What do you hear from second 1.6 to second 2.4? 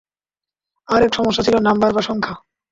Number বা সংখ্যা।